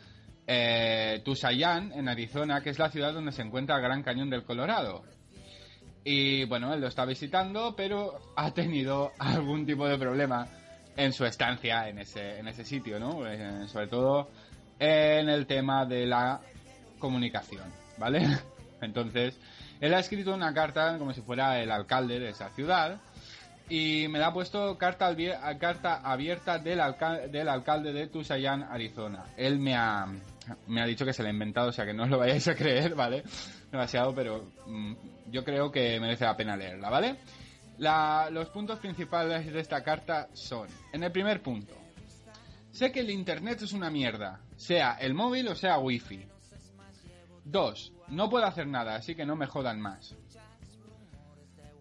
[0.47, 4.43] eh, Tusayan, en Arizona, que es la ciudad donde se encuentra el Gran Cañón del
[4.43, 5.03] Colorado.
[6.07, 10.47] Y bueno, él lo está visitando, pero ha tenido algún tipo de problema
[10.95, 13.27] en su estancia en ese, en ese sitio, ¿no?
[13.27, 14.29] Eh, sobre todo
[14.79, 16.39] en el tema de la
[16.99, 17.65] comunicación,
[17.97, 18.23] ¿vale?
[18.81, 19.37] Entonces,
[19.81, 23.01] él ha escrito una carta como si fuera el alcalde de esa ciudad
[23.67, 25.15] y me la ha puesto carta,
[25.59, 26.79] carta abierta del,
[27.31, 29.25] del alcalde de Tusayan, Arizona.
[29.37, 30.05] Él me ha,
[30.67, 32.47] me ha dicho que se la ha inventado, o sea que no os lo vayáis
[32.47, 33.23] a creer, ¿vale?
[33.71, 34.93] Demasiado, pero mm,
[35.27, 37.17] yo creo que merece la pena leerla, ¿vale?
[37.77, 41.75] los puntos principales de esta carta son, en el primer punto,
[42.71, 46.25] sé que el Internet es una mierda, sea el móvil o sea wifi.
[47.43, 50.15] Dos, no puedo hacer nada, así que no me jodan más.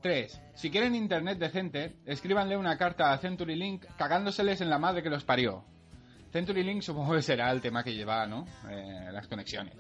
[0.05, 0.40] 3.
[0.55, 5.24] Si quieren internet decente, escríbanle una carta a CenturyLink cagándoseles en la madre que los
[5.24, 5.64] parió.
[6.30, 8.45] CenturyLink supongo que será el tema que lleva, ¿no?
[8.68, 9.74] Eh, las conexiones.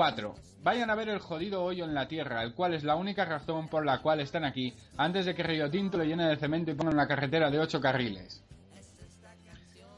[0.00, 0.34] 4.
[0.62, 3.68] Vayan a ver el jodido hoyo en la tierra, el cual es la única razón
[3.68, 6.74] por la cual están aquí, antes de que Río Tinto lo llene de cemento y
[6.74, 8.42] ponga una carretera de 8 carriles.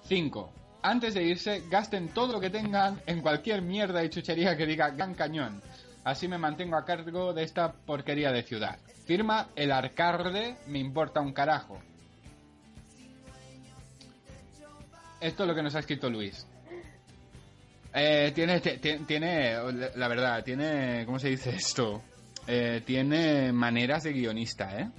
[0.02, 0.52] 5.
[0.82, 4.90] Antes de irse, gasten todo lo que tengan en cualquier mierda y chuchería que diga
[4.90, 5.62] Gran Cañón.
[6.02, 8.80] Así me mantengo a cargo de esta porquería de ciudad.
[9.06, 11.78] Firma el arcarde, me importa un carajo.
[15.20, 16.44] Esto es lo que nos ha escrito Luis.
[17.94, 19.56] Eh, tiene, tiene,
[19.96, 22.02] la verdad, tiene, ¿cómo se dice esto?
[22.46, 24.90] Eh, tiene maneras de guionista, ¿eh?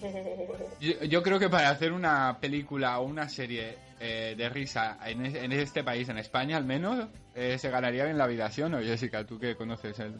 [1.08, 5.52] Yo, creo que para hacer una película o una serie eh, de risa en, en,
[5.52, 9.24] este país, en España al menos, se ganaría bien la vida, ¿sí o no, Jessica?
[9.24, 10.16] Tú que conoces el,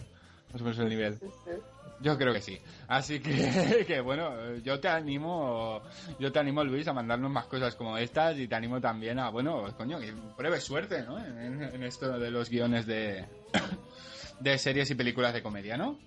[0.53, 1.19] más o menos el nivel.
[2.01, 2.61] Yo creo que sí.
[2.89, 5.83] Así que, que, bueno, yo te animo,
[6.19, 9.31] yo te animo Luis a mandarnos más cosas como estas y te animo también a,
[9.31, 11.19] bueno, coño, que pruebes suerte, ¿no?
[11.19, 13.25] En, esto de los guiones de,
[14.41, 15.99] de series y películas de comedia, ¿no?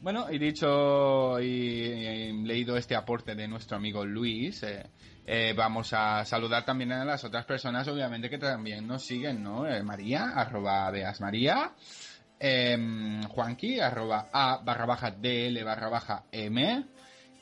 [0.00, 4.86] Bueno, y dicho y, leído este aporte de nuestro amigo Luis, eh,
[5.26, 9.66] eh, vamos a saludar también a las otras personas, obviamente, que también nos siguen, ¿no?
[9.66, 11.72] Eh, María, arroba Beas María
[12.40, 16.84] eh, Juanqui, arroba A barra baja DL barra baja M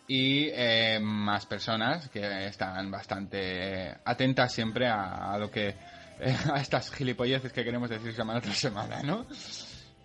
[0.08, 5.74] y em, más personas que están bastante atentas siempre a, lo que
[6.52, 9.26] a estas gilipolleces que queremos decir semana tras semana, ¿no?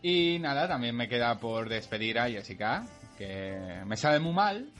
[0.01, 2.83] Y nada, también me queda por despedir a Jessica,
[3.17, 4.71] que me sabe muy mal,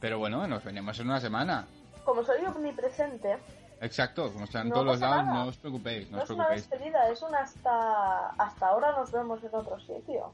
[0.00, 1.66] pero bueno, nos venimos en una semana.
[2.04, 3.36] Como soy omnipresente,
[3.80, 6.10] Exacto, como están todos los lados, no os preocupéis.
[6.10, 10.32] No, es una despedida, es un hasta, hasta ahora nos vemos en otro sitio.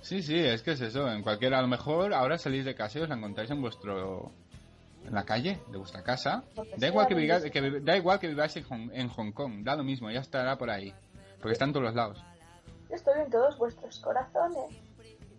[0.00, 1.10] Sí, sí, es que es eso.
[1.10, 4.30] En cualquier, a lo mejor ahora salís de casa y os la encontráis en vuestro.
[5.04, 6.44] en la calle de vuestra casa.
[6.76, 7.44] Da igual que, viváis,
[7.84, 10.70] da igual que viváis en Hong, en Hong Kong, da lo mismo, ya estará por
[10.70, 10.94] ahí.
[11.40, 12.24] Porque está en todos los lados.
[12.90, 14.76] estoy en todos vuestros corazones.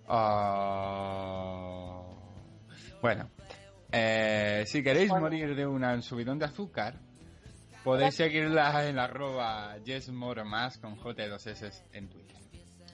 [0.07, 2.01] Ah.
[3.01, 3.29] Bueno,
[3.91, 6.95] eh, si queréis morir de un subidón de azúcar,
[7.89, 9.75] Podéis seguirla en arroba
[10.45, 12.37] más con J2S en Twitter.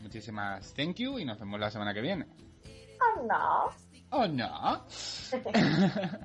[0.01, 2.25] Muchísimas thank you y nos vemos la semana que viene.
[3.01, 3.69] Oh no.
[4.11, 4.85] Oh no.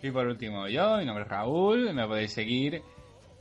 [0.02, 2.82] y por último, yo, mi nombre es Raúl, me podéis seguir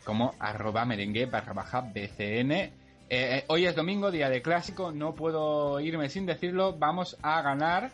[0.04, 2.52] como arroba merengue barra baja BCN.
[2.52, 2.74] Eh,
[3.10, 7.92] eh, hoy es domingo, día de clásico, no puedo irme sin decirlo, vamos a ganar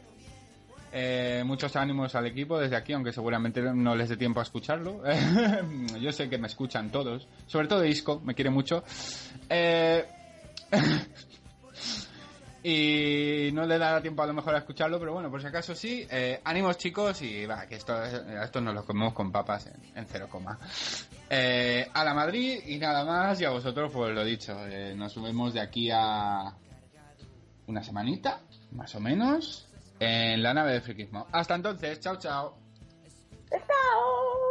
[0.94, 5.02] eh, muchos ánimos al equipo desde aquí, aunque seguramente no les dé tiempo a escucharlo.
[6.02, 8.84] Yo sé que me escuchan todos, sobre todo Isco, me quiere mucho.
[9.50, 10.06] Eh,
[12.64, 15.74] y no le dará tiempo a lo mejor a escucharlo, pero bueno, por si acaso
[15.74, 16.06] sí.
[16.12, 20.28] Eh, ánimos chicos y va, que esto, esto nos lo comemos con papas en, cero
[20.30, 20.60] coma.
[21.30, 24.58] a la Madrid y nada más, y a vosotros pues lo dicho,
[24.96, 26.54] nos subimos de aquí a
[27.68, 29.71] una semanita, más o menos
[30.02, 31.28] en la nave de friquismo.
[31.32, 32.58] Hasta entonces, chao, chao.
[33.52, 34.51] Chao.